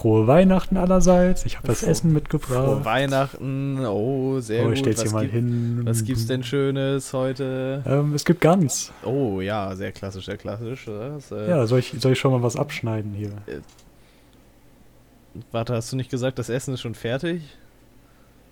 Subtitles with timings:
[0.00, 1.44] frohe Weihnachten allerseits.
[1.44, 2.64] Ich habe das Frohe- Essen mitgebracht.
[2.64, 3.84] Frohe Weihnachten.
[3.84, 4.78] Oh, sehr oh, gut.
[4.78, 5.80] stell's hier Was, mal gibt, hin.
[5.84, 7.82] was gibt's denn Schönes heute?
[7.86, 8.92] Ähm, es gibt Gans.
[9.04, 10.86] Oh ja, sehr klassisch, sehr klassisch.
[10.86, 13.32] Das, äh, Ja, soll ich, soll ich schon mal was abschneiden hier?
[15.52, 17.42] Warte, hast du nicht gesagt, das Essen ist schon fertig?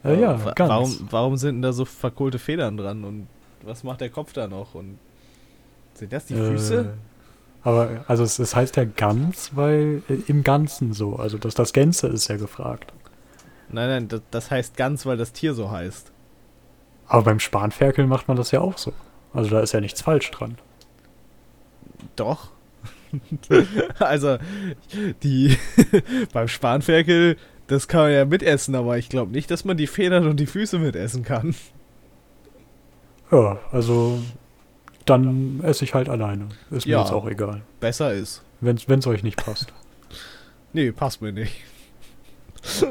[0.05, 0.69] Äh, ja, Wa- Gans.
[0.71, 3.27] Warum, warum sind denn da so verkohlte Federn dran und
[3.65, 4.75] was macht der Kopf da noch?
[4.75, 4.99] Und
[5.95, 6.81] sind das die Füße?
[6.81, 6.85] Äh,
[7.63, 11.17] aber, also es, es heißt ja Gans, weil äh, im Ganzen so.
[11.17, 12.93] Also das, das Gänse ist ja gefragt.
[13.71, 16.13] Nein, nein, das, das heißt ganz, weil das Tier so heißt.
[17.07, 18.93] Aber beim Spanferkel macht man das ja auch so.
[19.33, 20.59] Also da ist ja nichts falsch dran.
[22.17, 22.51] Doch.
[23.99, 24.39] also,
[25.23, 25.57] die
[26.33, 27.37] beim Spanferkel,
[27.67, 30.47] das kann man ja mitessen, aber ich glaube nicht, dass man die Federn und die
[30.47, 31.55] Füße mitessen kann.
[33.31, 34.19] Ja, also
[35.09, 36.49] dann esse ich halt alleine.
[36.71, 37.01] Ist mir Ja.
[37.03, 37.63] jetzt auch egal.
[37.81, 38.43] Besser ist.
[38.61, 39.73] Wenn es euch nicht passt.
[40.75, 41.63] Nee, passt mir nicht.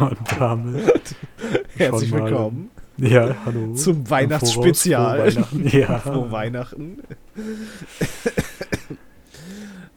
[0.00, 1.14] Und damit,
[1.76, 3.74] Herzlich willkommen ja, hallo.
[3.74, 5.18] zum Weihnachtsspezial.
[5.34, 5.68] Weihnachten.
[5.68, 5.98] Ja.
[5.98, 7.02] Frohe Weihnachten.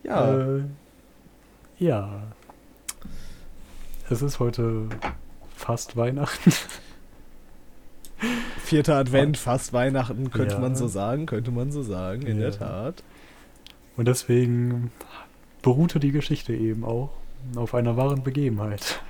[0.04, 0.64] ja, Äh,
[1.80, 2.24] ja.
[4.10, 4.90] Es ist heute
[5.56, 6.52] fast Weihnachten.
[8.64, 10.62] Vierter Advent, fast Weihnachten, könnte Ja.
[10.62, 12.50] man so sagen, könnte man so sagen, in Ja.
[12.50, 13.04] der Tat.
[13.98, 14.92] Und deswegen
[15.62, 17.10] beruhte die Geschichte eben auch
[17.56, 19.02] auf einer wahren Begebenheit.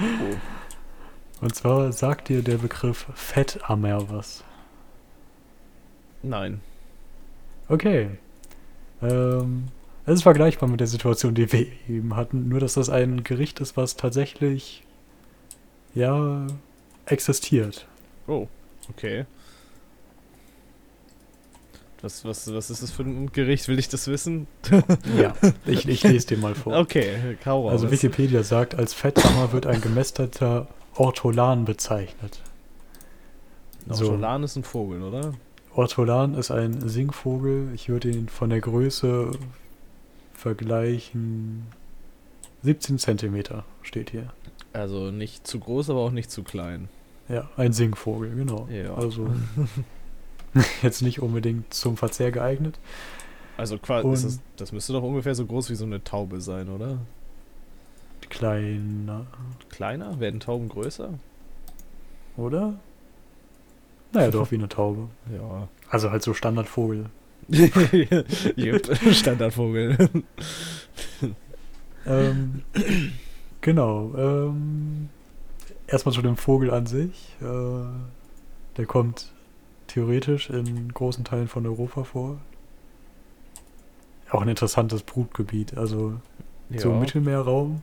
[0.00, 1.44] Oh.
[1.44, 4.44] Und zwar sagt dir der Begriff Fettammer was.
[6.22, 6.60] Nein.
[7.68, 8.10] Okay.
[9.02, 9.68] Ähm,
[10.06, 13.60] es ist vergleichbar mit der Situation, die wir eben hatten, nur dass das ein Gericht
[13.60, 14.84] ist, was tatsächlich
[15.94, 16.46] ja
[17.10, 17.86] existiert.
[18.26, 18.46] Oh,
[18.88, 19.26] okay.
[22.02, 23.68] Was, was, was ist das für ein Gericht?
[23.68, 24.46] Will ich das wissen?
[25.18, 25.34] Ja,
[25.66, 26.78] ich, ich lese dir mal vor.
[26.78, 27.72] Okay, hau raus.
[27.72, 32.40] Also Wikipedia sagt, als Fetthammer wird ein gemästeter Ortolan bezeichnet.
[33.88, 34.06] so.
[34.06, 35.34] Ortolan ist ein Vogel, oder?
[35.74, 37.68] Ortolan ist ein Singvogel.
[37.74, 39.32] Ich würde ihn von der Größe
[40.34, 41.66] vergleichen.
[42.62, 44.32] 17 Zentimeter steht hier.
[44.72, 46.88] Also nicht zu groß, aber auch nicht zu klein.
[47.30, 48.68] Ja, ein Singvogel, genau.
[48.70, 48.94] Ja.
[48.94, 49.30] Also
[50.82, 52.78] jetzt nicht unbedingt zum Verzehr geeignet.
[53.56, 56.98] Also quasi, das, das müsste doch ungefähr so groß wie so eine Taube sein, oder?
[58.30, 59.26] Kleiner,
[59.68, 60.18] Kleiner?
[60.18, 61.10] Werden Tauben größer?
[62.36, 62.74] oder?
[64.12, 65.08] Naja, doch wie eine Taube.
[65.32, 65.68] Ja.
[65.88, 67.06] Also halt so Standardvogel.
[68.56, 69.96] Jupp, Standardvogel.
[72.06, 72.62] Ähm,
[73.60, 74.14] genau.
[74.16, 75.10] Ähm,
[75.90, 77.36] erstmal zu dem Vogel an sich.
[77.40, 77.84] Äh,
[78.76, 79.32] der kommt
[79.88, 82.38] theoretisch in großen Teilen von Europa vor.
[84.30, 85.76] Auch ein interessantes Brutgebiet.
[85.76, 86.14] Also
[86.76, 87.82] so im Mittelmeerraum,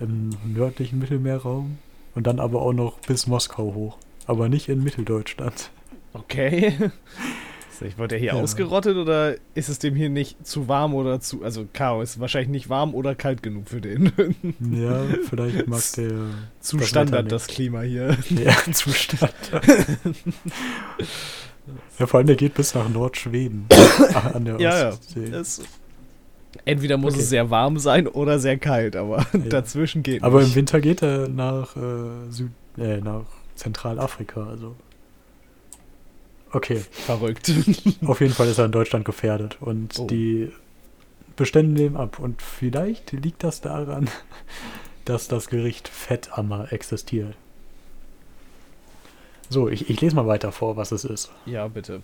[0.00, 1.78] im nördlichen Mittelmeerraum
[2.14, 3.98] und dann aber auch noch bis Moskau hoch.
[4.26, 5.70] Aber nicht in Mitteldeutschland.
[6.14, 6.90] Okay.
[7.82, 8.40] Ich wurde der hier Ja.
[8.40, 11.42] ausgerottet oder ist es dem hier nicht zu warm oder zu.
[11.42, 14.12] Also Chaos, ist wahrscheinlich nicht warm oder kalt genug für den.
[14.72, 16.10] Ja, vielleicht mag der
[16.60, 18.16] zu Das Standard das Klima hier.
[18.30, 19.32] ja, Zustand.
[21.98, 23.66] ja, vor allem der geht bis nach Nordschweden.
[24.32, 24.88] an der Ja, ja.
[24.90, 25.24] Ostsee.
[25.24, 25.62] Es,
[26.64, 27.22] entweder muss Okay.
[27.22, 29.38] es sehr warm sein oder sehr kalt, aber Ja.
[29.48, 30.56] dazwischen geht Aber im nicht.
[30.56, 34.46] Winter geht er nach, äh, Süd äh, nach Zentralafrika.
[34.46, 34.76] Also.
[36.52, 37.50] Okay, Verrückt.
[38.06, 39.58] auf jeden Fall ist er in Deutschland gefährdet.
[39.60, 40.06] Und Oh.
[40.06, 40.50] die
[41.36, 42.18] Bestände nehmen ab.
[42.18, 44.08] Und vielleicht liegt das daran,
[45.04, 47.34] dass das Gericht Fettammer existiert.
[49.48, 51.30] So, ich, ich lese mal weiter vor, was es ist.
[51.46, 52.02] ja, bitte.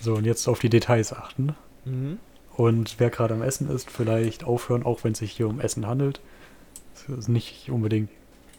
[0.00, 1.54] So, und jetzt auf die Details achten.
[1.84, 2.18] Mhm.
[2.56, 5.86] Und wer gerade am Essen ist, vielleicht aufhören, auch wenn es sich hier um Essen
[5.86, 6.20] handelt.
[6.94, 8.08] Es ist nicht unbedingt.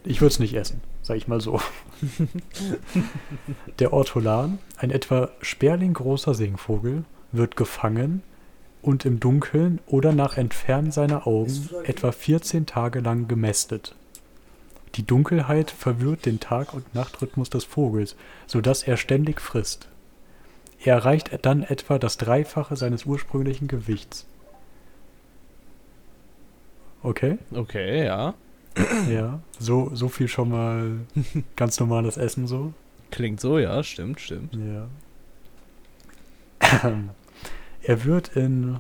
[0.06, 1.60] Ich würde es nicht essen, sag ich mal so.
[3.80, 8.24] Der Ortolan, ein etwa sperlinggroßer Singvogel, wird gefangen
[8.82, 13.96] und im Dunkeln oder nach Entfernen seiner Augen etwa 14 Tage lang gemästet.
[14.96, 18.16] Die Dunkelheit verwirrt den Tag- und Nachtrhythmus des Vogels,
[18.46, 19.88] sodass er ständig frisst.
[20.84, 24.26] Er erreicht dann etwa das Dreifache seines ursprünglichen Gewichts.
[27.04, 28.34] Okay, Okay, ja.
[29.10, 31.00] Ja, so, so viel schon mal
[31.56, 32.74] ganz normales Essen so.
[33.12, 34.56] Klingt so, ja, stimmt, stimmt.
[34.56, 34.88] Ja.
[37.84, 38.78] er wird in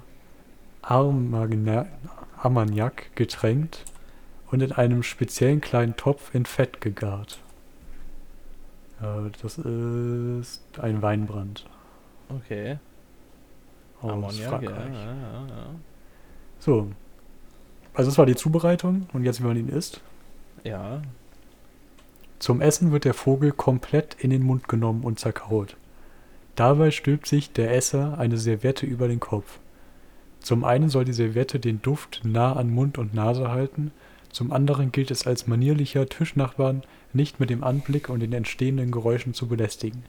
[0.81, 1.88] Armagna-
[2.38, 3.83] Armagnac getränkt
[4.49, 7.39] und in einem speziellen kleinen Topf in Fett gegart.
[9.01, 11.65] Ja, das ist ein Weinbrand
[12.29, 12.77] Okay.
[14.01, 14.93] aus Ammoniak, ja, Frankreich.
[14.93, 15.65] ja, ja.
[16.59, 16.91] So.
[17.93, 20.01] Also das war die Zubereitung und jetzt, wie man ihn isst.
[20.63, 21.01] Ja.
[22.39, 25.75] Zum Essen wird der Vogel komplett in den Mund genommen und zerkaut.
[26.55, 29.59] Dabei stülpt sich der Esser eine Serviette über den Kopf.
[30.39, 33.91] Zum einen soll die Serviette den Duft nah an Mund und Nase halten,
[34.31, 36.83] zum anderen gilt es als manierlicher Tischnachbarn,
[37.13, 40.03] nicht mit dem Anblick und den entstehenden Geräuschen zu belästigen.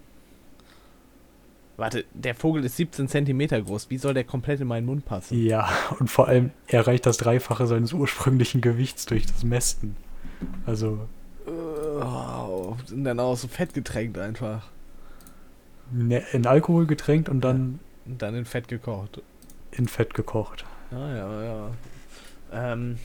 [1.76, 3.88] Warte, der Vogel ist 17 Zentimeter groß.
[3.90, 5.42] Wie soll der komplett in meinen Mund passen?
[5.42, 9.96] Ja, und vor allem erreicht das Dreifache seines ursprünglichen Gewichts durch das Mästen.
[10.66, 11.08] Also,
[11.46, 14.68] Oh, sind dann auch so fett getränkt einfach.
[15.90, 19.20] ne, in Alkohol getränkt und dann Und dann in Fett gekocht.
[19.72, 20.64] in Fett gekocht.
[20.90, 21.70] Ja, ja, ja.
[22.52, 22.98] Ähm,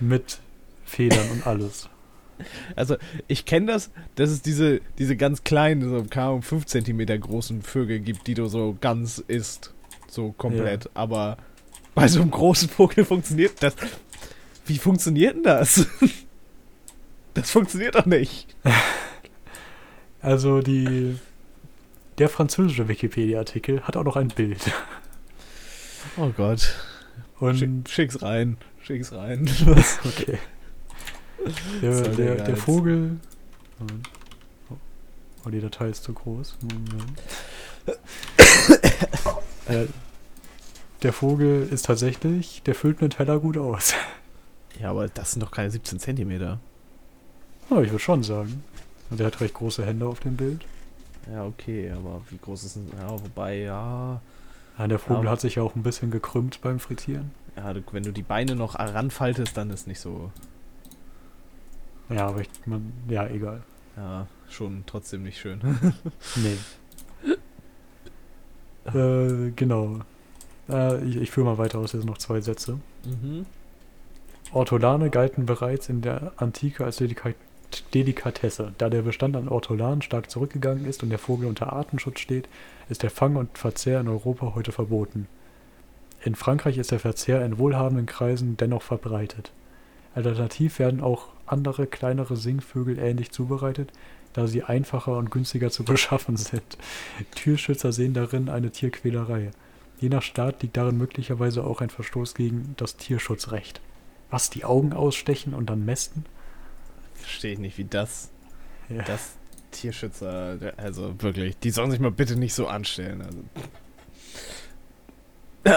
[0.00, 0.40] Mit
[0.84, 1.88] Federn und alles.
[2.76, 2.96] also,
[3.28, 8.00] ich kenne das, dass es diese, diese ganz kleinen, so, Ahnung, 5 Zentimeter großen Vögel
[8.00, 9.72] gibt, die du so ganz isst.
[10.08, 10.90] So komplett.
[10.94, 11.38] Aber
[11.94, 13.74] bei so einem großen Vogel funktioniert das.
[14.66, 15.86] Wie funktioniert denn das?
[17.34, 18.46] Das funktioniert doch nicht.
[20.20, 21.18] Also die
[22.16, 24.72] der französische Wikipedia-Artikel hat auch noch ein Bild.
[26.16, 26.74] Oh Gott.
[27.40, 28.56] Und Schick, schick's rein.
[28.80, 29.50] Schick's rein.
[30.04, 30.38] okay.
[31.82, 32.56] Der, der, der.
[32.56, 33.18] Vogel.
[33.80, 34.74] Oh,
[35.44, 36.56] oh, die Datei ist zu groß.
[39.66, 39.86] Äh,
[41.02, 43.94] der Vogel ist tatsächlich, der füllt einen Teller gut aus.
[44.80, 46.58] Ja, aber das sind doch keine 17 Zentimeter.
[47.70, 48.64] Oh, ich würde schon sagen.
[49.08, 50.64] Und der hat recht große Hände auf dem Bild.
[51.32, 52.88] Ja, okay, aber wie groß ist denn.
[52.98, 54.20] Ja, wobei, ja.
[54.76, 55.30] Ja, der Vogel Ja.
[55.30, 57.30] hat sich ja auch ein bisschen gekrümmt beim Frittieren.
[57.56, 60.32] Ja, wenn du die Beine noch ranfaltest, dann ist nicht so.
[62.10, 63.62] Ja, aber ich, man, ja, egal.
[63.96, 65.60] Ja, schon trotzdem nicht schön.
[66.36, 66.58] Nee.
[68.98, 70.00] äh, genau.
[70.68, 72.78] Äh, ich, ich führe mal weiter aus, jetzt noch zwei Sätze.
[73.04, 73.46] mhm.
[74.52, 77.30] Ortolane galten bereits in der Antike als Delika
[77.92, 78.72] Delikatesse.
[78.78, 82.48] Da der Bestand an Ortolan stark zurückgegangen ist und der Vogel unter Artenschutz steht,
[82.88, 85.26] ist der Fang und Verzehr in Europa heute verboten.
[86.22, 89.50] In Frankreich ist der Verzehr in wohlhabenden Kreisen dennoch verbreitet.
[90.14, 93.92] Alternativ werden auch andere kleinere Singvögel ähnlich zubereitet,
[94.32, 96.78] da sie einfacher und günstiger zu beschaffen sind.
[97.34, 99.50] Tierschützer sehen darin eine Tierquälerei.
[100.00, 103.80] Je nach Staat liegt darin möglicherweise auch ein Verstoß gegen das Tierschutzrecht.
[104.30, 106.24] Was, die Augen ausstechen und dann mästen?
[107.14, 108.30] Verstehe ich nicht, wie das.
[108.88, 109.02] Ja.
[109.02, 109.36] Das
[109.70, 110.58] Tierschützer.
[110.76, 113.22] Also wirklich, die sollen sich mal bitte nicht so anstellen.
[113.22, 113.38] Also,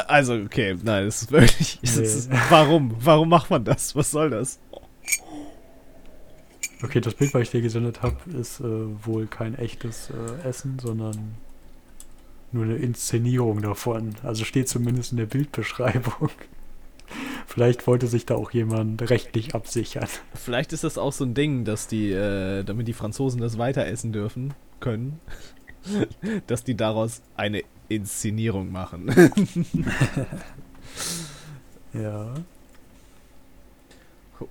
[0.08, 1.80] also okay, nein, es ist wirklich.
[1.84, 2.02] Nee.
[2.02, 2.96] ist, warum?
[3.00, 3.96] Warum macht man das?
[3.96, 4.60] Was soll das?
[6.84, 10.78] Okay, das Bild, was ich dir gesendet habe, ist äh, wohl kein echtes äh, Essen,
[10.80, 11.36] sondern
[12.52, 14.16] nur eine Inszenierung davon.
[14.24, 16.30] Also steht zumindest in der Bildbeschreibung.
[17.48, 20.08] Vielleicht wollte sich da auch jemand rechtlich absichern.
[20.36, 23.86] Vielleicht ist das auch so ein Ding, dass die, äh, damit die Franzosen das weiter
[23.86, 25.20] essen dürfen können,
[26.48, 29.10] dass die daraus eine Inszenierung machen.
[31.94, 32.34] Ja.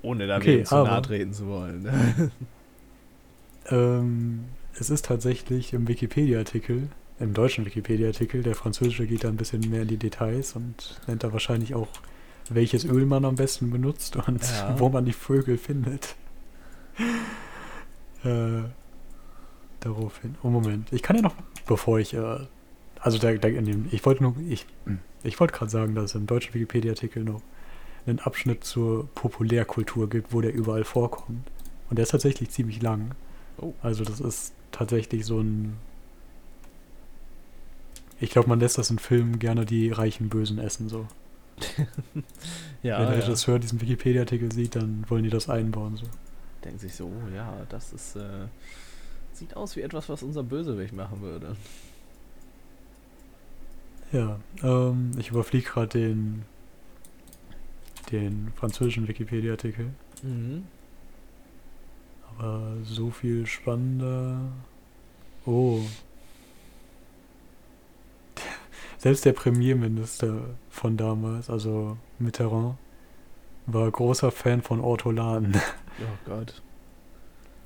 [0.02, 2.30] Ohne da Okay, zu nahe treten zu wollen.
[3.68, 4.44] Ähm,
[4.78, 6.88] es ist tatsächlich im Wikipedia-Artikel,
[7.18, 11.24] im deutschen Wikipedia-Artikel, der französische geht da ein bisschen mehr in die Details und nennt
[11.24, 11.88] da wahrscheinlich auch,
[12.48, 14.74] welches Öl man am besten benutzt und Ja.
[14.78, 16.14] wo man die Vögel findet.
[18.24, 18.62] äh,
[19.80, 20.36] daraufhin.
[20.42, 21.34] Oh Moment, ich kann ja noch,
[21.66, 22.38] bevor ich, äh,
[23.00, 24.66] also da, da in dem, ich wollte nur, ich,
[25.24, 27.42] ich wollte gerade sagen, dass im deutschen Wikipedia-Artikel noch
[28.06, 31.50] einen Abschnitt zur Populärkultur gibt, wo der überall vorkommt.
[31.88, 33.14] Und der ist tatsächlich ziemlich lang.
[33.58, 33.72] Oh.
[33.82, 35.76] Also das ist tatsächlich so ein.
[38.18, 40.88] Ich glaube, man lässt das in Filmen gerne die reichen Bösen essen.
[40.88, 41.06] So.
[42.82, 43.24] ja, Wenn der ja.
[43.24, 45.96] Regisseur diesen Wikipedia-Artikel sieht, dann wollen die das einbauen.
[45.96, 46.06] So.
[46.64, 48.46] denkt sich so, oh ja, das ist, äh,
[49.32, 51.56] sieht aus wie etwas, was unser Bösewicht machen würde.
[54.12, 56.44] Ja, ähm, ich überfliege gerade den,
[58.10, 59.90] den französischen Wikipedia-Artikel.
[60.22, 60.64] Mhm.
[62.38, 64.40] Aber so viel spannender.
[65.44, 65.80] Oh.
[68.98, 72.76] Selbst der Premierminister von damals, also Mitterrand,
[73.66, 75.60] war großer Fan von Ortolan.
[75.98, 76.60] Oh Gott.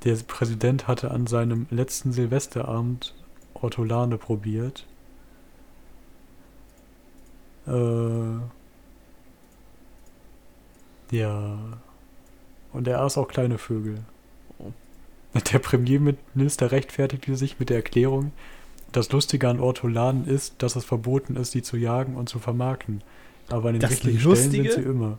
[0.05, 3.13] Der Präsident hatte an seinem letzten Silvesterabend
[3.55, 4.87] Ortolane probiert.
[7.67, 8.39] Äh,
[11.11, 11.59] ja.
[12.73, 13.99] Und er aß auch kleine Vögel.
[14.59, 14.73] Oh.
[15.53, 18.33] Der Premierminister rechtfertigte sich mit der Erklärung,
[18.93, 23.03] das Lustige an Ortolanen ist, dass es verboten ist, sie zu jagen und zu vermarkten.
[23.49, 24.73] Aber an den Das richtigen Stellen Lustige?
[24.73, 25.19] sind sie immer.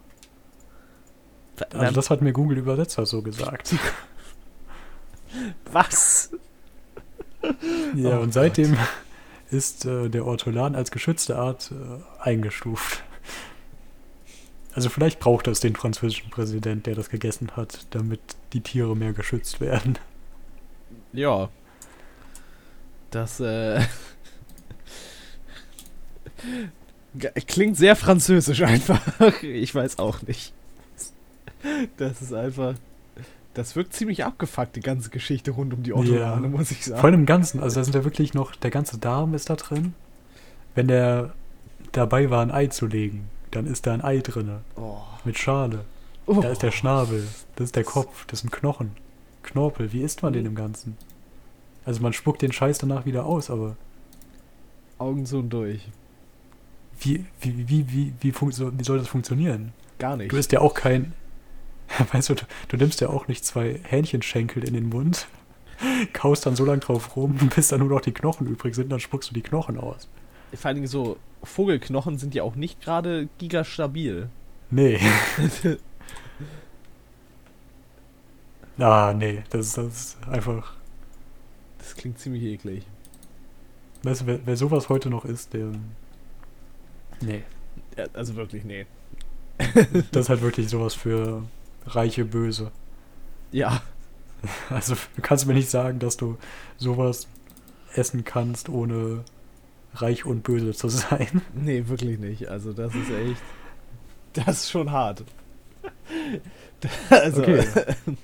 [1.74, 3.76] Also das hat mir Google Übersetzer so gesagt.
[5.72, 6.32] Was?
[7.96, 8.78] Ja, Oh und seitdem
[9.50, 13.04] ist äh, der Ortolan als geschützte Art äh, eingestuft.
[14.74, 18.20] Also vielleicht braucht es den französischen Präsident, der das gegessen hat, damit
[18.54, 19.98] die Tiere mehr geschützt werden.
[21.14, 21.50] Ja.
[23.10, 23.82] Das, äh.
[27.48, 29.02] Klingt sehr französisch einfach.
[29.44, 30.54] Ich weiß auch nicht.
[31.98, 32.76] Das ist einfach.
[33.54, 36.50] Das wirkt ziemlich abgefuckt, die ganze Geschichte rund um die Ortolane, Ja.
[36.50, 37.02] muss ich sagen.
[37.02, 39.58] Vor allem im Ganzen, also da sind ja wirklich noch, der ganze Darm ist da
[39.58, 39.94] drin.
[40.74, 41.34] Wenn der
[41.92, 44.98] dabei war, ein Ei zu legen, dann ist da ein Ei drinne Oh.
[45.24, 45.86] mit Schale.
[46.26, 46.40] Oh.
[46.42, 48.92] Da ist der Schnabel, das ist der Kopf, das sind Knochen.
[49.44, 50.96] Knorpel, wie isst man den im Ganzen?
[51.84, 53.76] Also man spuckt den Scheiß danach wieder aus, aber
[55.00, 55.82] Augen zu und durch.
[57.00, 59.74] wie, wie, wie, wie, wie, wie soll das funktionieren?
[59.98, 60.32] Gar nicht.
[60.32, 61.14] Du isst ja auch kein,
[62.12, 65.28] weißt du, du, du nimmst ja auch nicht zwei Hähnchenschenkel in den Mund,
[66.14, 69.00] kaust dann so lange drauf rum, bis da nur noch die Knochen übrig sind, dann
[69.00, 70.08] spuckst du die Knochen aus.
[70.54, 74.30] Vor allen Dingen so, Vogelknochen sind ja auch nicht gerade gigastabil.
[74.70, 75.00] Nee.
[78.78, 80.76] ah, nee, das ist, das ist einfach,
[81.80, 82.86] Das klingt ziemlich eklig.
[84.04, 85.72] weißt du, wer, wer sowas heute noch isst, der,
[87.22, 87.44] nee.
[87.98, 88.86] Ja, also wirklich, nee.
[90.12, 91.44] Das ist halt wirklich sowas für
[91.86, 92.72] reiche Böse.
[93.52, 93.82] Ja,
[94.70, 96.38] Also du kannst mir nicht sagen, dass du
[96.78, 97.28] sowas
[97.94, 99.24] essen kannst, ohne
[99.96, 101.42] reich und böse zu sein.
[101.54, 102.48] nee, wirklich nicht.
[102.48, 103.42] Also das ist echt.
[104.34, 105.24] Das ist schon hart.
[107.10, 107.64] Also, Okay.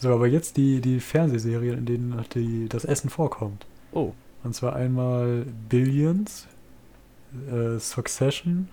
[0.00, 3.66] So, aber jetzt die, die Fernsehserien, in denen die, das Essen vorkommt.
[3.92, 4.12] Oh,
[4.44, 6.46] Und zwar einmal Billions,
[7.50, 8.68] äh, Succession,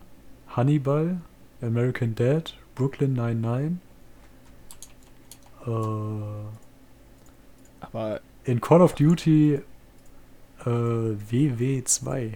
[0.50, 1.20] Hannibal,
[1.62, 3.78] American Dad, Brooklyn 99.
[5.66, 5.70] Äh,
[7.82, 9.62] aber in Call of Duty
[10.66, 12.34] äh, WW2.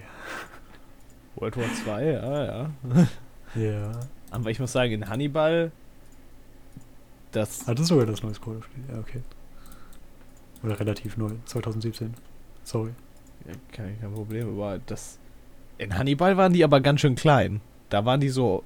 [1.36, 2.70] World War 2, ja, ja.
[3.54, 3.92] Ja.
[4.30, 5.72] Aber ich muss sagen, in Hannibal,
[7.32, 7.66] das.
[7.66, 8.92] Ah, das ist sogar das neue Call of Duty.
[8.92, 9.22] Ja, okay.
[10.62, 11.32] Oder relativ neu.
[11.46, 12.14] 2017.
[12.62, 12.90] Sorry.
[13.46, 15.18] Ja, kein, kein Problem, aber das.
[15.78, 17.60] In Hannibal waren die aber ganz schön klein.
[17.88, 18.62] Da waren die so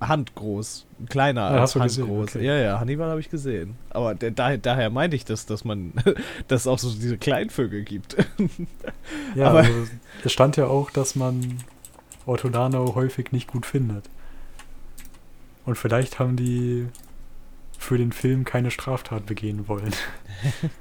[0.00, 0.86] handgroß.
[1.08, 2.36] Kleiner Ah, als handgroß.
[2.36, 2.44] okay.
[2.46, 3.76] Ja, ja, Hannibal habe ich gesehen.
[3.90, 5.92] Aber der, da, daher meinte ich das, dass man.
[6.48, 8.16] dass es auch so diese Kleinvögel gibt.
[9.34, 9.86] Ja, Aber- also,
[10.24, 11.58] es stand ja auch, dass man
[12.26, 14.08] Ortolano häufig nicht gut findet.
[15.64, 16.86] Und vielleicht haben die
[17.78, 19.92] für den Film keine Straftat begehen wollen.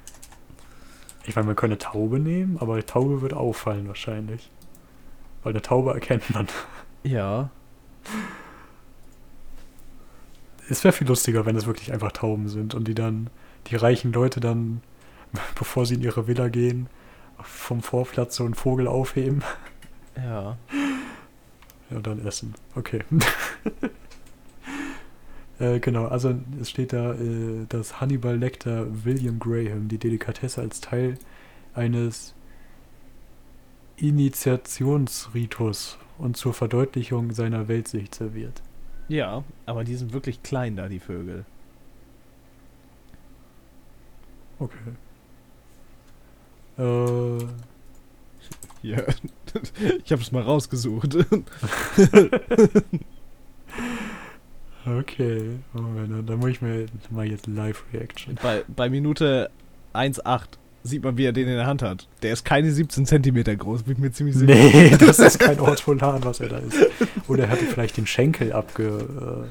[1.25, 4.49] ich meine, man könnte Taube nehmen, aber Taube wird auffallen wahrscheinlich.
[5.43, 6.47] Weil eine Taube erkennt man.
[7.03, 7.49] ja.
[10.69, 13.29] Es wäre viel lustiger, wenn es wirklich einfach Tauben sind und die dann,
[13.67, 14.81] die reichen Leute dann,
[15.55, 16.88] bevor sie in ihre Villa gehen,
[17.41, 19.43] vom Vorplatz so einen Vogel aufheben
[20.15, 20.57] Ja.
[21.91, 22.55] Ja, dann essen.
[22.74, 23.03] Okay.
[25.60, 30.81] äh, genau, also es steht da, äh, dass Hannibal Lecter William Graham die Delikatesse als
[30.81, 31.19] Teil
[31.75, 32.34] eines
[33.98, 38.63] Initiationsritus und zur Verdeutlichung seiner Weltsicht serviert.
[39.07, 41.45] Ja, aber die sind wirklich klein da, die Vögel.
[44.59, 44.77] Okay.
[46.77, 47.45] Äh,
[48.81, 48.97] Ja.
[50.03, 51.15] Ich habe es mal rausgesucht.
[54.85, 55.59] okay.
[55.74, 58.35] Moment, dann- muss ich mir mal jetzt Live-Reaction.
[58.41, 59.50] bei, bei Minute
[59.93, 62.07] 1,8 sieht man, wie er den in der Hand hat.
[62.21, 64.53] Der ist keine 17 Zentimeter groß, bin ich mir ziemlich sicher.
[64.53, 66.77] Nee, das ist kein Ortolan, was er da ist.
[67.27, 69.45] Oder er hatte vielleicht den Schenkel abge,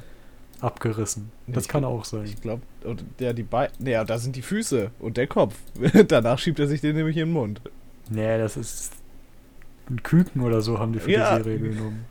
[0.60, 1.30] äh, abgerissen.
[1.46, 2.24] Das Ich kann glaub- auch sein.
[2.24, 2.62] Ich glaube,
[3.18, 3.70] der die Beine.
[3.78, 5.54] Naja, da sind die Füße und der Kopf.
[6.08, 7.60] Danach schiebt er sich den nämlich in den Mund.
[8.08, 8.92] Nee, das ist
[9.90, 11.36] ein Küken oder so haben die für Ja.
[11.38, 12.04] die Serie genommen.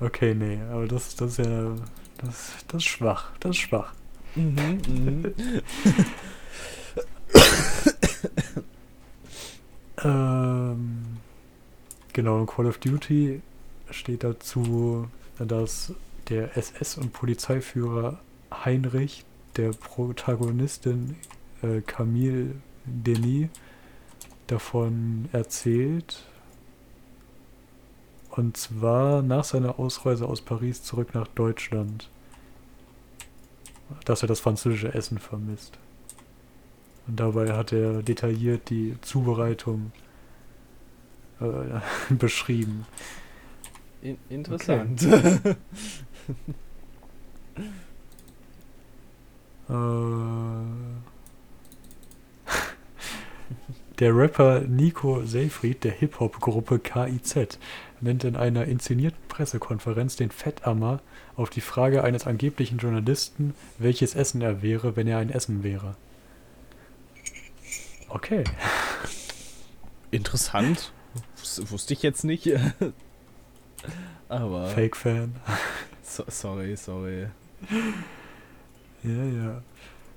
[0.00, 1.74] Okay, nee, aber das, das ist ja.
[2.18, 3.30] Das, das ist schwach.
[3.40, 3.92] Das ist schwach.
[4.34, 5.34] Mhm, mhm.
[10.06, 11.18] Ähm,
[12.12, 13.40] genau, in Call of Duty
[13.90, 15.08] steht dazu,
[15.38, 15.92] dass
[16.28, 18.20] der SS- und Polizeiführer
[18.52, 19.24] Heinrich
[19.56, 21.16] der Protagonistin
[21.62, 23.48] äh, Camille Denis
[24.46, 26.24] davon erzählt.
[28.30, 32.10] Und zwar nach seiner Ausreise aus Paris zurück nach Deutschland.
[34.04, 35.78] Dass er das französische Essen vermisst.
[37.06, 39.92] Und dabei hat er detailliert die Zubereitung
[41.40, 41.44] äh,
[42.14, 42.86] beschrieben.
[44.02, 45.06] In interessant.
[49.68, 49.72] Äh,
[53.98, 57.58] der Rapper Nico Seyfried der Hip-Hop-Gruppe KIZ
[58.00, 61.00] nennt in einer inszenierten Pressekonferenz den Fettammer
[61.34, 65.96] auf die Frage eines angeblichen Journalisten, welches Essen er wäre, wenn er ein Essen wäre.
[68.16, 68.42] Okay.
[70.10, 70.92] Interessant.
[71.36, 72.50] Wus wusste ich jetzt nicht.
[74.30, 74.68] Aber.
[74.68, 75.36] Fake-Fan.
[76.02, 77.26] So, sorry, sorry.
[79.02, 79.62] Ja, ja.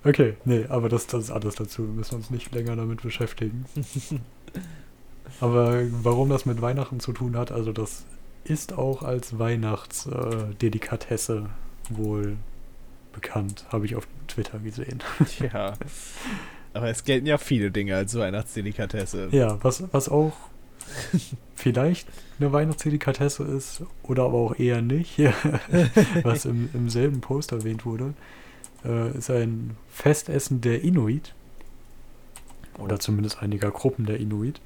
[0.05, 1.87] Okay, nee, aber das, das ist alles dazu.
[1.87, 3.65] Wir müssen uns nicht länger damit beschäftigen.
[5.41, 8.05] aber warum das mit Weihnachten zu tun hat, also das
[8.45, 11.49] ist auch als Weihnachtsdelikatesse
[11.89, 12.37] wohl
[13.11, 15.03] bekannt, habe ich auf Twitter gesehen.
[15.27, 15.73] Tja.
[16.73, 19.29] Aber es gelten ja viele Dinge als Weihnachtsdelikatesse.
[19.31, 20.33] Ja, was, was auch
[21.55, 22.07] vielleicht
[22.39, 25.19] eine Weihnachtsdelikatesse ist oder aber auch eher nicht,
[26.23, 28.13] was im, im selben Post erwähnt wurde,
[28.85, 31.33] äh, ist ein Festessen der Inuit.
[32.77, 34.61] Oder zumindest einiger Gruppen der Inuit.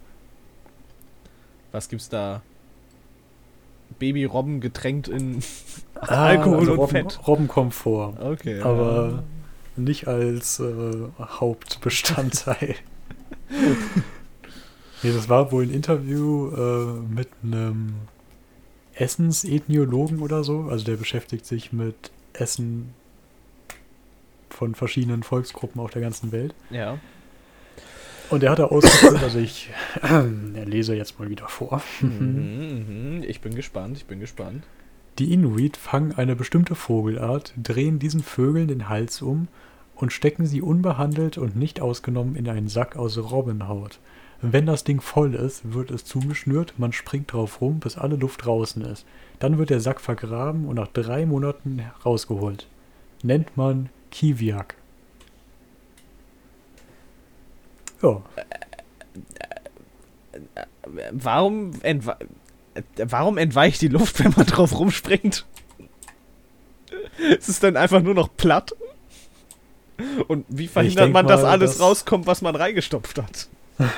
[1.72, 2.44] Was gibt's da?
[3.98, 5.42] Babyrobben getränkt in
[5.96, 7.28] Ah, Alkohol also und Robben, Fett.
[7.28, 8.20] Robbenkomfort.
[8.20, 8.62] Okay.
[8.62, 9.24] Aber
[9.78, 12.76] nicht als äh, Hauptbestandteil.
[15.04, 17.96] nee, das war wohl ein Interview äh, mit einem
[18.96, 20.68] Essensethnologen oder so.
[20.70, 22.94] Also der beschäftigt sich mit Essen
[24.50, 26.54] von verschiedenen Volksgruppen auf der ganzen Welt.
[26.70, 27.00] Ja.
[28.30, 29.70] Und er hat da ausgeführt, also ich
[30.02, 31.84] äh, lese jetzt mal wieder vor.
[32.02, 33.24] Mhm, mhm.
[33.24, 34.64] Ich bin gespannt, ich bin gespannt.
[35.20, 39.48] Die Inuit fangen eine bestimmte Vogelart, drehen diesen Vögeln den Hals um
[39.96, 44.00] und stecken sie unbehandelt und nicht ausgenommen in einen Sack aus Robbenhaut.
[44.42, 48.46] Wenn das Ding voll ist, wird es zugeschnürt, man springt drauf rum, bis alle Luft
[48.46, 49.06] draußen ist.
[49.40, 52.68] Dann wird der Sack vergraben und nach drei Monaten rausgeholt.
[53.22, 54.76] Nennt man Kiviak.
[58.02, 58.22] Ja,
[61.12, 62.18] Warum, entwe
[62.98, 65.46] warum entweicht die Luft, wenn man drauf rumspringt?
[67.38, 68.74] Ist es dann einfach nur noch platt?
[70.28, 73.48] Und wie verhindert man, dass mal, alles dass- rauskommt, was man reingestopft hat?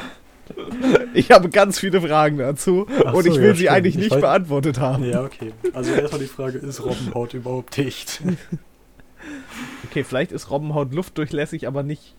[1.16, 3.72] Ich habe ganz viele Fragen dazu Ach und so, ich ja, will sie stimmt.
[3.72, 5.04] eigentlich Ich nicht beantwortet haben.
[5.04, 5.54] ja, okay.
[5.74, 8.22] Also erstmal die Frage, ist Robbenhaut überhaupt dicht?
[9.90, 12.14] Okay, vielleicht ist Robbenhaut luftdurchlässig, aber nicht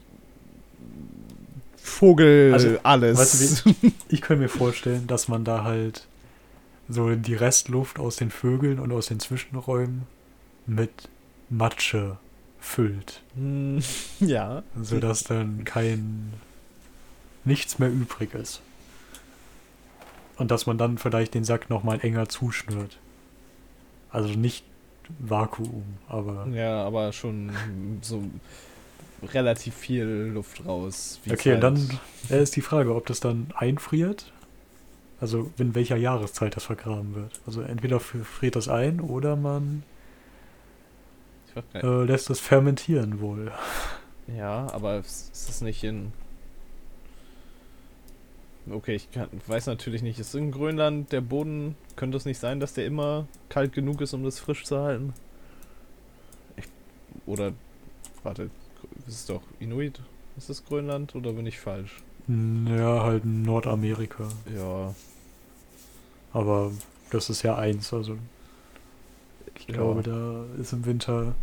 [1.76, 3.16] Vogel Also, alles.
[3.18, 6.06] weißt du, Ich könnte mir vorstellen, dass man da halt
[6.88, 10.02] so die Restluft aus den Vögeln und aus den Zwischenräumen
[10.66, 11.08] mit
[11.50, 12.18] Matsche
[12.60, 13.80] füllt, Hm,
[14.20, 14.62] ja.
[14.80, 16.32] sodass dann kein
[17.44, 18.60] nichts mehr übrig ist.
[20.36, 22.98] Und dass man dann vielleicht den Sack nochmal enger zuschnürt.
[24.10, 24.64] Also nicht
[25.20, 27.50] Vakuum, aber Ja, aber schon
[28.02, 28.22] so
[29.32, 31.20] relativ viel Luft raus.
[31.24, 31.98] wie okay, und halt-
[32.30, 34.32] dann ist die Frage, ob das dann einfriert.
[35.20, 37.40] Also in welcher Jahreszeit das vergraben wird.
[37.46, 39.82] Also entweder friert das ein oder man
[41.74, 43.50] äh, lässt es fermentieren wohl.
[44.36, 46.12] Ja, aber ist ist es nicht in.
[48.68, 50.18] Okay, ich kann, weiß natürlich nicht.
[50.18, 51.76] Ist in Grönland der Boden.
[51.94, 55.14] Könnte es nicht sein, dass der immer kalt genug ist, um das frisch zu halten?
[56.56, 56.64] Ich,
[57.26, 57.52] oder.
[58.22, 58.50] Warte,
[59.06, 60.00] ist es doch Inuit?
[60.36, 62.02] Ist es Grönland oder bin ich falsch?
[62.28, 64.24] Ja, halt Nordamerika.
[64.56, 64.94] Ja.
[66.32, 66.72] Aber
[67.10, 67.92] das ist ja eins.
[67.92, 68.16] Also
[69.56, 69.74] ich Ja.
[69.74, 71.34] glaube, da ist im Winter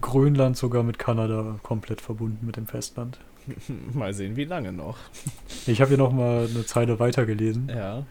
[0.00, 3.18] Grönland sogar mit Kanada komplett verbunden mit dem Festland.
[3.92, 4.98] Mal sehen, wie lange noch.
[5.66, 7.68] Ich habe hier noch mal eine Zeile weitergelesen.
[7.74, 8.04] Ja.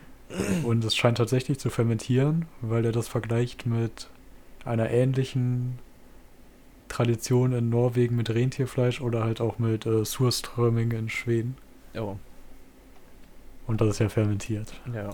[0.64, 4.08] Und es scheint tatsächlich zu fermentieren, weil er das vergleicht mit
[4.66, 5.78] einer ähnlichen
[6.94, 11.58] Tradition in Norwegen mit Rentierfleisch oder halt auch mit äh, Surströmming in Schweden.
[11.98, 12.18] Oh,
[13.68, 14.74] Und das ist ja fermentiert.
[14.94, 15.10] ja.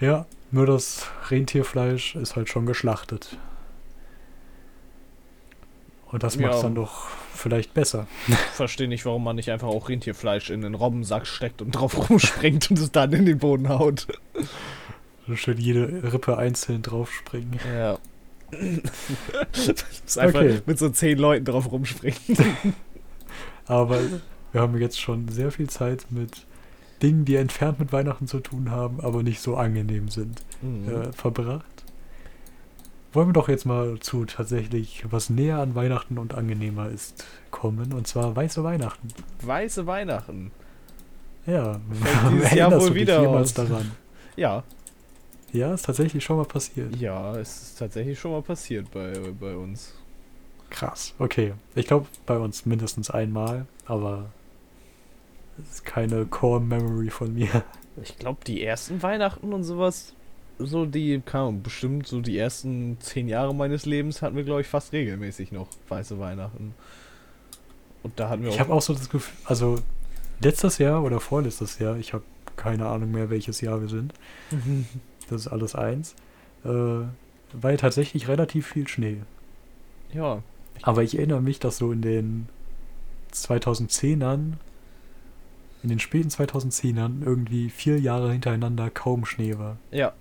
[0.00, 3.36] Ja, nur das Rentierfleisch ist halt schon geschlachtet.
[6.10, 6.56] Und das macht Ja.
[6.56, 8.06] es dann doch vielleicht besser.
[8.54, 12.70] Verstehe nicht, warum man nicht einfach auch Rentierfleisch in den Robbensack steckt und drauf rumspringt
[12.70, 14.06] und es dann in den Boden haut.
[15.28, 17.60] So schön jede Rippe einzeln draufspringen.
[17.72, 17.98] Ja.
[20.04, 20.60] Das einfach Okay.
[20.66, 22.18] mit so zehn Leuten drauf rumspringen.
[23.66, 23.98] Aber
[24.52, 26.46] wir haben jetzt schon sehr viel Zeit mit
[27.02, 30.88] Dingen, die entfernt mit Weihnachten zu tun haben, aber nicht so angenehm sind, Mhm.
[30.88, 31.64] äh, verbracht.
[33.12, 37.92] Wollen wir doch jetzt mal zu tatsächlich, was näher an Weihnachten und angenehmer ist, kommen.
[37.92, 39.08] Und zwar weiße Weihnachten.
[39.42, 40.50] Weiße Weihnachten.
[41.46, 41.80] Ja,
[42.32, 43.66] dieses Jahr wohl wieder jemals aus.
[43.68, 43.90] daran?
[44.36, 44.62] Ja.
[45.52, 46.94] Ja, ist tatsächlich schon mal passiert.
[46.96, 49.94] Ja, es ist tatsächlich schon mal passiert bei, bei uns.
[50.70, 51.14] Krass.
[51.18, 51.54] Okay.
[51.74, 54.30] Ich glaube, bei uns mindestens einmal, aber
[55.56, 57.64] das ist keine Core Memory von mir.
[58.02, 60.14] Ich glaube, die ersten Weihnachten und sowas,
[60.58, 64.68] so die, kam bestimmt so die ersten zehn Jahre meines Lebens hatten wir, glaube ich,
[64.68, 66.72] fast regelmäßig noch weiße Weihnachten.
[68.04, 69.80] Und da hatten wir Ich habe auch so das Gefühl, also
[70.40, 72.24] letztes Jahr oder vorletztes Jahr, ich habe
[72.56, 74.14] keine Ahnung mehr, welches Jahr wir sind.
[75.30, 76.14] Das ist alles eins.
[76.64, 77.02] Äh,
[77.72, 79.18] ja tatsächlich relativ viel Schnee.
[80.12, 80.42] ja,
[80.82, 82.48] Aber ich erinnere mich, dass so in den
[83.32, 84.52] 2010ern,
[85.82, 89.76] in den späten 2010ern, irgendwie vier Jahre hintereinander kaum Schnee war.
[89.90, 90.12] ja.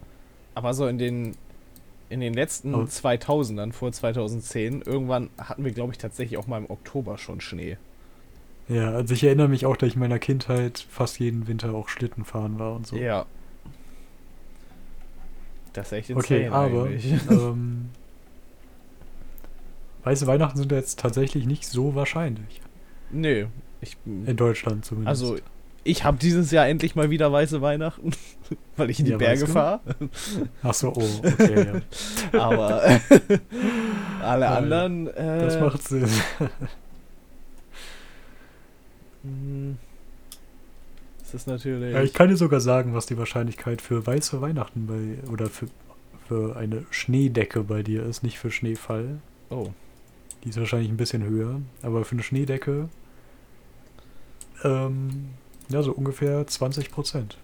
[0.56, 1.36] Aber so in den
[2.10, 2.80] in den letzten Oh.
[2.84, 7.78] 2000ern, vor 2010, irgendwann hatten wir, glaube ich, tatsächlich auch mal im Oktober schon Schnee.
[8.68, 11.88] Ja, also ich erinnere mich auch, dass ich in meiner Kindheit fast jeden Winter auch
[11.88, 12.96] Schlitten fahren war und so.
[12.98, 13.26] Ja.
[15.74, 17.14] Das ist echt Okay, insane aber eigentlich.
[17.30, 17.90] ähm,
[20.04, 22.62] weiße Weihnachten sind jetzt tatsächlich nicht so wahrscheinlich.
[23.12, 23.48] Nö.
[23.82, 25.10] Ich, In Deutschland zumindest.
[25.24, 25.38] also,
[25.86, 28.12] ich habe dieses Jahr endlich mal wieder weiße Weihnachten,
[28.78, 29.80] weil ich in die Ja, Berge fahre.
[30.62, 31.82] Ach so, oh, okay,
[32.32, 32.40] ja.
[32.40, 32.84] Aber
[34.22, 35.08] alle Ja, anderen.
[35.08, 36.08] Äh, Das macht Sinn.
[41.32, 41.94] Das ist natürlich.
[41.94, 45.68] Ja, ich kann dir sogar sagen, was die Wahrscheinlichkeit für weiße Weihnachten bei oder für,
[46.28, 49.20] für eine Schneedecke bei dir ist, nicht für Schneefall.
[49.52, 49.70] oh,
[50.44, 52.90] Die ist wahrscheinlich ein bisschen höher, aber für eine Schneedecke
[54.64, 55.30] ähm,
[55.70, 57.38] ja, so ungefähr 20 Prozent.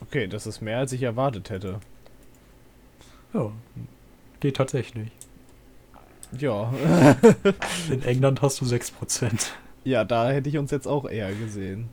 [0.00, 1.80] okay, das ist mehr als ich erwartet hätte.
[3.34, 3.52] Ja,
[4.40, 5.10] geht tatsächlich.
[6.38, 6.72] Ja.
[7.90, 9.52] In England hast du 6 Prozent.
[9.84, 11.90] ja, da hätte ich uns jetzt auch eher gesehen.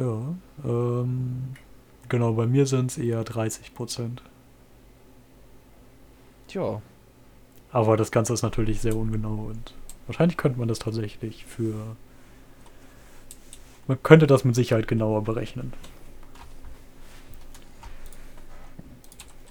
[0.00, 0.34] Ja,
[0.64, 1.54] ähm,
[2.08, 4.22] genau, bei mir sind es eher 30 Prozent.
[6.48, 6.80] Tja.
[7.70, 9.74] Aber das Ganze ist natürlich sehr ungenau und
[10.06, 11.74] wahrscheinlich könnte man das tatsächlich für.
[13.88, 15.74] Man könnte das mit Sicherheit genauer berechnen.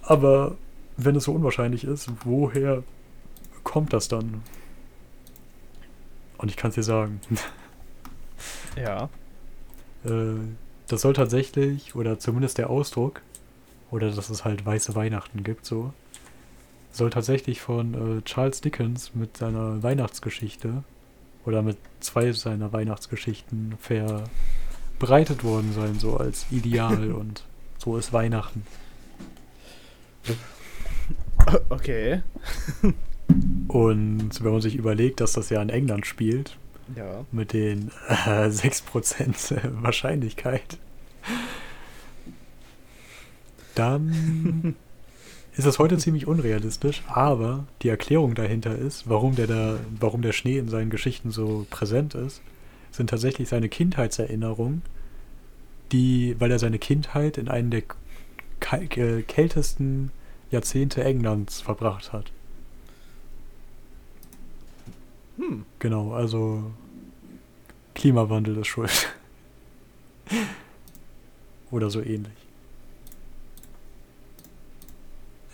[0.02, 0.58] Aber
[0.98, 2.82] wenn es so unwahrscheinlich ist, woher
[3.64, 4.42] kommt das dann?
[6.40, 7.22] Und ich kann es dir sagen.
[8.76, 9.10] Ja.
[10.06, 10.40] Äh,
[10.88, 13.22] das soll tatsächlich, oder zumindest der Ausdruck,
[13.92, 15.94] oder dass es halt weiße Weihnachten gibt, so,
[16.92, 20.84] soll tatsächlich von äh, Charles Dickens mit seiner Weihnachtsgeschichte
[21.46, 27.44] oder mit zwei seiner Weihnachtsgeschichten verbreitet worden sein, so als Ideal und
[27.78, 28.66] so ist Weihnachten.
[31.70, 32.22] Okay.
[33.68, 36.58] Und wenn man sich überlegt, dass das ja in England spielt,
[36.96, 37.26] Ja.
[37.32, 38.14] mit den äh,
[38.48, 40.78] 6% Wahrscheinlichkeit,
[43.76, 44.76] dann
[45.58, 50.34] ist das heute ziemlich unrealistisch, aber die Erklärung dahinter ist, warum der da, warum der
[50.34, 52.42] Schnee in seinen Geschichten so präsent ist,
[52.92, 54.82] sind tatsächlich seine Kindheitserinnerungen,
[55.92, 57.84] die, weil er seine Kindheit in einem der
[58.72, 60.12] äh, kältesten
[60.52, 62.32] Jahrzehnte Englands verbracht hat.
[65.40, 65.66] Hm.
[65.80, 66.72] Genau, also
[67.96, 69.16] Klimawandel ist schuld.
[71.72, 72.34] Oder so ähnlich.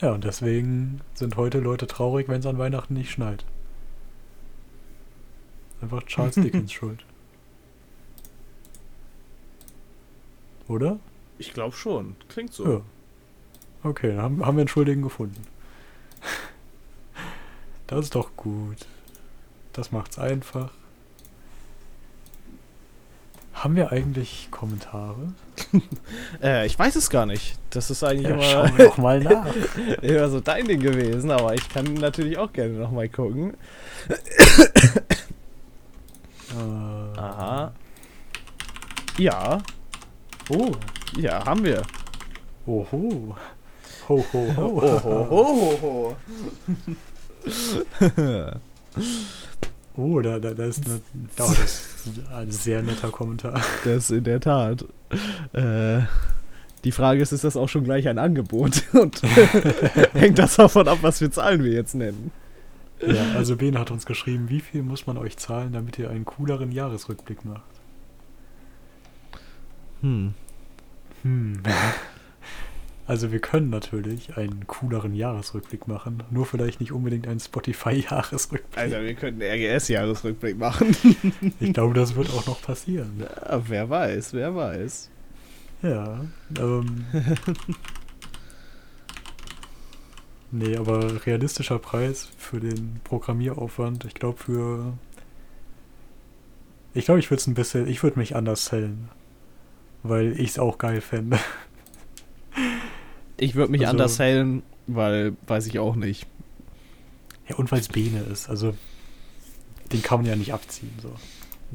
[0.02, 3.46] Ja, und deswegen sind heute Leute traurig, wenn es an Weihnachten nicht schneit.
[5.82, 7.06] Einfach Charles Dickens schuld.
[10.68, 11.00] Oder?
[11.38, 12.16] Ich glaube schon.
[12.28, 12.68] Klingt so.
[12.68, 12.82] Ja.
[13.84, 15.46] Okay, dann haben, haben wir einen Schuldigen gefunden.
[17.86, 18.88] Das ist doch gut.
[19.76, 20.72] Das macht's einfach.
[23.54, 25.34] Haben wir eigentlich Kommentare?
[26.44, 27.58] Äh, ich weiß es gar nicht.
[27.70, 29.46] Das ist eigentlich Ja, immer, schauen wir doch mal nach.
[30.02, 33.56] immer so dein Ding gewesen, aber ich kann natürlich auch gerne nochmal gucken.
[36.52, 37.74] Äh, Aha.
[39.18, 39.60] Ja,
[40.50, 40.72] Oh.
[41.18, 41.82] ja, haben wir.
[42.68, 43.36] Oho.
[44.10, 44.82] Ho, ho, ho.
[45.04, 46.16] ho, ho.
[49.98, 51.00] Oh, da, da, da ist eine,
[51.40, 53.62] oh, das ist ein sehr netter Kommentar.
[53.86, 54.86] Das in der Tat.
[55.54, 56.02] Äh,
[56.84, 58.84] die Frage ist, ist das auch schon gleich ein Angebot?
[58.94, 59.22] Und
[60.14, 62.32] hängt das davon ab, was für Zahlen wir jetzt nennen?
[63.06, 66.26] Ja, also Ben hat uns geschrieben, wie viel muss man euch zahlen, damit ihr einen
[66.26, 67.64] cooleren Jahresrückblick macht?
[70.02, 70.34] Hm.
[71.24, 71.62] Hm.
[73.08, 78.78] Also wir können natürlich einen cooleren Jahresrückblick machen, nur vielleicht nicht unbedingt einen Spotify-Jahresrückblick.
[78.82, 80.96] Also, wir könnten einen RGS-Jahresrückblick machen.
[81.60, 83.12] Ich glaube, das wird auch noch passieren.
[83.20, 85.10] Ja, wer weiß, wer weiß.
[85.84, 86.26] Ja.
[86.60, 87.06] Ähm,
[90.58, 94.94] Nee, aber realistischer Preis für den Programmieraufwand, ich glaube für.
[96.94, 97.90] Ich glaube, ich würde es ein bisschen.
[97.90, 99.10] Ich würde mich anders zählen.
[100.04, 101.40] Weil ich es auch geil fände.
[103.38, 106.28] Ich würde mich Also- anders zählen, weil weiß ich auch nicht.
[107.50, 108.50] Ja, und weil es Bene ist.
[108.50, 108.74] Also,
[109.92, 110.92] den kann man ja nicht abziehen.
[111.02, 111.10] So.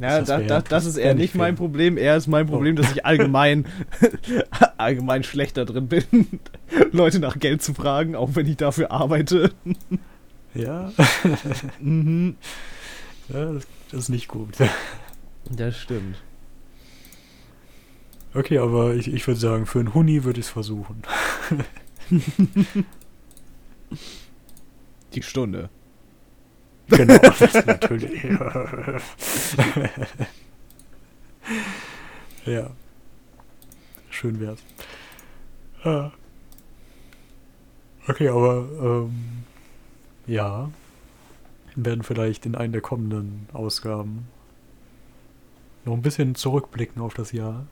[0.01, 1.57] Ja, Das das, wär- das, ist eher nicht mein.
[1.57, 1.99] Problem.
[1.99, 3.67] Eher ist mein Problem, dass ich allgemein,
[4.79, 6.05] allgemein schlechter drin bin,
[6.93, 9.51] Leute nach Geld zu fragen, auch wenn ich dafür arbeite.
[10.55, 10.93] Ja,
[11.81, 12.37] Mhm.
[13.29, 14.55] ja das, das ist nicht gut.
[15.51, 16.17] Das stimmt.
[18.33, 21.03] Okay, aber ich, ich würde sagen, für einen Huni würde ich es versuchen.
[25.15, 25.69] Die Stunde.
[26.89, 28.23] Genau, das natürlich.
[32.47, 32.71] ja.
[34.11, 34.61] Schön wär's.
[35.83, 36.13] Ah.
[38.07, 39.45] Okay, aber ähm,
[40.27, 40.71] ja.
[41.75, 44.29] Wir werden vielleicht in einer der kommenden Ausgaben
[45.85, 47.67] noch ein bisschen zurückblicken auf das Jahr.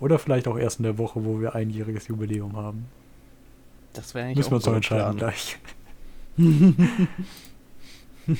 [0.00, 2.86] Oder vielleicht auch erst in der Woche, wo wir einjähriges Jubiläum haben.
[3.92, 5.32] Das wäre eigentlich Müssen wir uns noch ein entscheiden Plan.
[5.32, 5.58] gleich.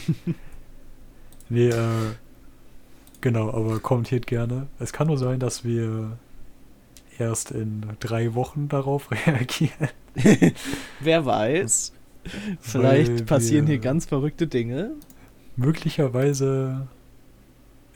[1.48, 2.12] nee, äh,
[3.22, 4.66] genau, aber kommentiert gerne.
[4.78, 6.18] Es kann nur sein, dass wir
[7.18, 9.88] erst in drei Wochen darauf reagieren.
[11.00, 11.92] Wer weiß.
[12.60, 14.92] Vielleicht Weil passieren hier ganz verrückte Dinge.
[15.56, 16.88] Möglicherweise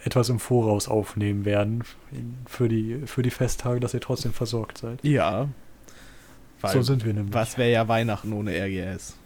[0.04, 1.84] etwas im Voraus aufnehmen werden
[2.46, 4.98] für die, für die Festtage, dass ihr trotzdem versorgt seid.
[5.04, 5.48] Ja.
[6.66, 7.34] So sind wir nämlich.
[7.34, 9.16] was wäre ja Weihnachten ohne RGS?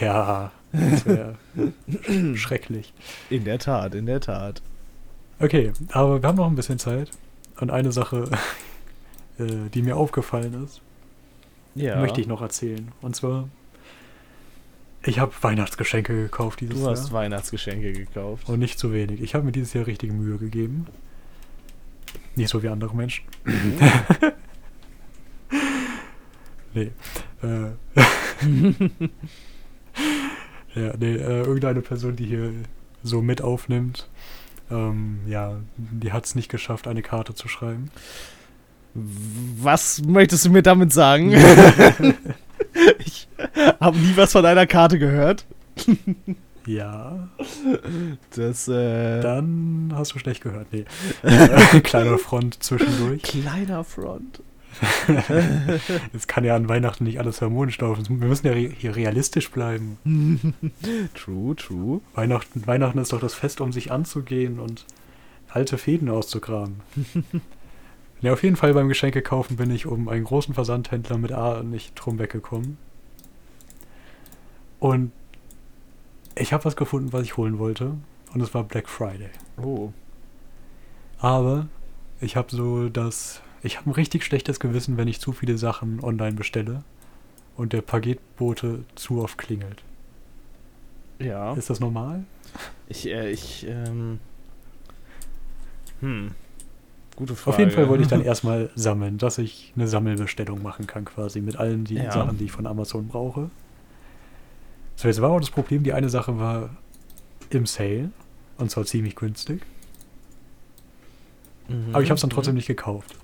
[0.00, 1.36] Ja, das wäre
[2.36, 2.92] schrecklich.
[3.30, 4.60] In der Tat, in der Tat.
[5.38, 7.10] Okay, aber wir haben noch ein bisschen Zeit.
[7.60, 8.28] Und eine Sache,
[9.38, 10.80] äh, die mir aufgefallen ist,
[11.74, 12.00] Ja.
[12.00, 12.88] möchte ich noch erzählen.
[13.02, 13.48] Und zwar,
[15.02, 17.12] ich habe Weihnachtsgeschenke gekauft dieses Du hast Jahr.
[17.12, 18.48] Weihnachtsgeschenke gekauft.
[18.48, 19.22] Und nicht zu wenig.
[19.22, 20.86] Ich habe mir dieses Jahr richtig Mühe gegeben.
[22.36, 23.24] Nicht so wie andere Menschen.
[26.74, 26.90] nee.
[27.42, 27.70] Äh,
[30.74, 32.52] ja, nee, äh, irgendeine Person, die hier
[33.02, 34.08] so mit aufnimmt,
[34.70, 37.90] ähm, ja, die hat es nicht geschafft, eine Karte zu schreiben.
[38.94, 41.32] Was möchtest du mir damit sagen?
[42.98, 43.28] ich
[43.80, 45.44] habe nie was von einer Karte gehört.
[46.66, 47.30] Ja,
[48.36, 49.20] Das, äh.
[49.22, 50.66] dann hast du schlecht gehört.
[50.72, 50.84] Nee.
[51.82, 53.22] Kleiner Front zwischendurch.
[53.22, 54.42] Kleiner Front.
[56.12, 58.20] Es kann ja an Weihnachten nicht alles harmonisch laufen.
[58.20, 60.52] Wir müssen ja hier realistisch bleiben.
[61.14, 62.00] True, true.
[62.14, 64.84] Weihnachten, Weihnachten ist doch das Fest, um sich anzugehen und
[65.48, 66.82] alte Fäden auszugraben.
[68.20, 71.62] Ja, auf jeden Fall beim Geschenke kaufen bin ich um einen großen Versandhändler mit A
[71.62, 72.76] nicht drum weggekommen.
[74.78, 75.12] Und
[76.34, 77.94] ich habe was gefunden, was ich holen wollte.
[78.32, 79.30] Und es war Black Friday.
[79.60, 79.92] Oh.
[81.18, 81.68] Aber
[82.20, 83.42] ich habe so das.
[83.62, 86.82] Ich habe ein richtig schlechtes Gewissen, wenn ich zu viele Sachen online bestelle
[87.56, 89.82] und der Paketbote zu oft klingelt.
[91.18, 91.52] Ja.
[91.52, 92.24] Ist das normal?
[92.88, 94.18] Ich, äh, ich, ähm.
[96.00, 96.34] Hm.
[97.20, 97.54] Gute Frage.
[97.54, 101.40] Auf jeden Fall wollte ich dann erstmal sammeln, dass ich eine Sammelbestellung machen kann, quasi
[101.40, 102.10] mit allen die Ja.
[102.10, 103.50] Sachen, die ich von Amazon brauche.
[104.96, 106.70] So, jetzt war auch das Problem, die eine Sache war
[107.50, 108.10] im Sale
[108.58, 109.62] und zwar ziemlich günstig,
[111.70, 112.58] Mhm, aber ich habe es dann trotzdem mhm.
[112.58, 113.16] nicht gekauft.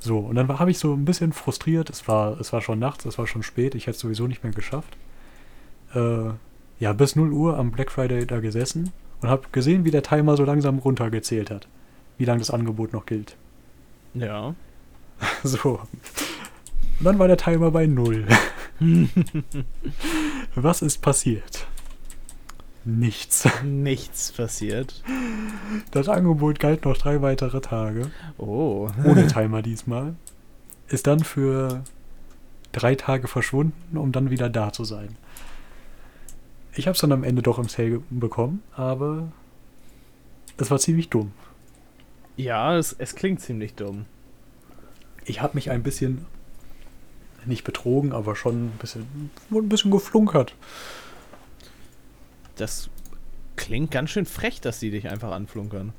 [0.00, 3.04] So, und dann habe ich so ein bisschen frustriert, es war, es war schon nachts,
[3.04, 4.96] es war schon spät, ich hätte es sowieso nicht mehr geschafft.
[5.94, 6.30] Äh,
[6.80, 10.36] ja, bis 0 Uhr am Black Friday da gesessen und habe gesehen, wie der Timer
[10.36, 11.68] so langsam runtergezählt hat,
[12.18, 13.36] wie lange das Angebot noch gilt.
[14.14, 14.54] Ja.
[15.44, 15.80] So.
[16.98, 18.26] Und dann war der Timer bei null.
[20.56, 21.66] Was ist passiert?
[22.84, 23.48] Nichts.
[23.64, 25.02] Nichts passiert.
[25.92, 28.10] Das Angebot galt noch drei weitere Tage.
[28.38, 28.88] Oh.
[29.04, 30.14] Ohne Timer diesmal.
[30.88, 31.84] Ist dann für
[32.72, 35.16] drei Tage verschwunden, um dann wieder da zu sein.
[36.74, 39.30] Ich habe es dann am Ende doch im Sale bekommen, aber
[40.56, 41.32] es war ziemlich dumm.
[42.36, 44.06] Ja, es, es klingt ziemlich dumm.
[45.24, 46.26] Ich habe mich ein bisschen
[47.44, 50.54] nicht betrogen, aber schon ein bisschen, ein bisschen geflunkert.
[52.56, 52.88] Das
[53.56, 55.92] klingt ganz schön frech, dass die dich einfach anflunkern.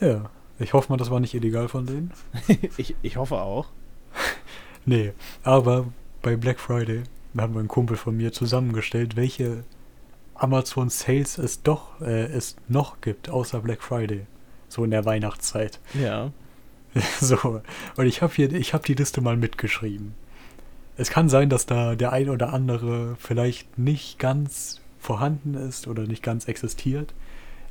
[0.00, 2.12] Ja, ich hoffe mal, das war nicht illegal von denen.
[2.76, 3.68] ich, ich hoffe auch.
[4.86, 7.02] Nee, aber bei Black Friday
[7.36, 9.62] haben wir einen Kumpel von mir zusammengestellt, welche
[10.34, 14.26] Amazon Sales es doch äh, es noch gibt, außer Black Friday.
[14.70, 15.78] So in der Weihnachtszeit.
[15.92, 16.32] Ja.
[17.20, 17.60] so,
[17.96, 20.14] und ich habe hier, ich habe die Liste mal mitgeschrieben.
[20.96, 26.04] es kann sein, dass da der ein oder andere vielleicht nicht ganz vorhanden ist oder
[26.04, 27.12] nicht ganz existiert.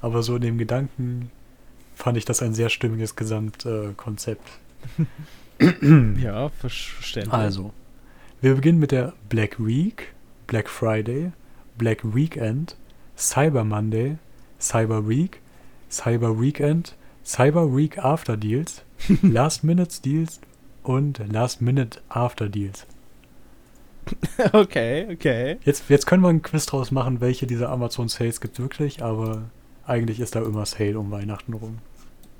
[0.02, 1.32] Aber so in dem Gedanken
[1.96, 4.48] fand ich das ein sehr stimmiges Gesamtkonzept.
[6.22, 7.34] Ja, verständlich.
[7.34, 7.74] Also,
[8.40, 10.14] wir beginnen mit der Black Week,
[10.48, 11.34] Black Friday,
[11.78, 12.78] Black Weekend,
[13.18, 14.18] Cyber Monday,
[14.60, 15.42] Cyber Week,
[15.90, 18.84] Cyber Weekend, Cyber Week After Deals,
[19.22, 20.40] Last Minute Deals
[20.84, 22.86] und Last Minute After Deals.
[24.54, 25.58] Okay, okay.
[25.66, 29.44] Jetzt, jetzt können wir einen Quiz draus machen, welche dieser Amazon Sales gibt wirklich, aber
[29.86, 31.78] eigentlich ist da immer Sale um Weihnachten rum.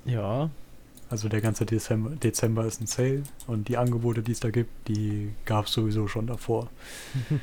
[0.06, 0.50] Ja.
[1.10, 4.88] Also der ganze Dezember, Dezember ist ein Sale und die Angebote, die es da gibt,
[4.88, 6.70] die gab es sowieso schon davor.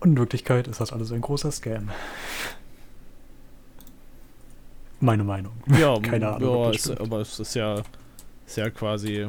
[0.00, 1.88] Und in Wirklichkeit ist das alles ein großer Scam.
[5.04, 5.52] Meine Meinung.
[5.78, 6.64] Ja, Keine Ahnung.
[6.64, 7.82] Ja, es, aber es ist ja,
[8.46, 9.28] ist ja quasi.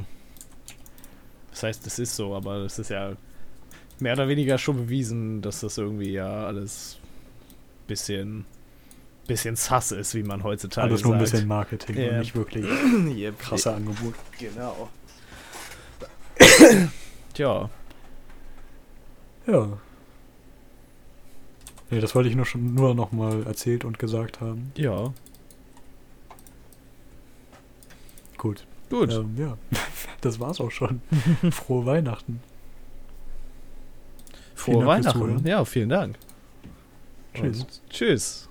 [1.52, 3.12] Das heißt, es ist so, aber es ist ja
[4.00, 6.98] mehr oder weniger schon bewiesen, dass das irgendwie ja alles
[7.88, 8.46] bisschen,
[9.28, 12.10] bisschen sass ist, wie man heutzutage alles nur ein bisschen Marketing Ja.
[12.12, 12.66] und nicht wirklich
[13.18, 13.40] Yep.
[13.40, 14.16] krasse Angebote.
[14.40, 14.90] Genau.
[17.34, 17.70] Tja,
[19.48, 19.68] Ja.
[21.90, 24.72] Nee, das wollte ich nur schon nur noch mal erzählt und gesagt haben.
[24.78, 25.14] ja.
[28.46, 28.64] Gut.
[28.92, 29.12] Gut.
[29.12, 29.58] Ähm, ja,
[30.22, 31.02] das war's auch schon.
[31.52, 32.44] Frohe Weihnachten.
[34.54, 35.48] Frohe Weihnachten.
[35.48, 36.20] Ja, vielen Dank.
[37.34, 37.62] Tschüss.
[37.62, 38.50] Und tschüss.